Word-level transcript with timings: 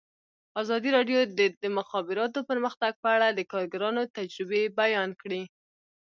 ازادي 0.61 0.89
راډیو 0.97 1.19
د 1.37 1.39
د 1.63 1.63
مخابراتو 1.77 2.39
پرمختګ 2.49 2.91
په 3.03 3.07
اړه 3.15 3.27
د 3.31 3.39
کارګرانو 3.51 4.01
تجربې 4.17 4.63
بیان 4.79 5.09
کړي. 5.21 5.41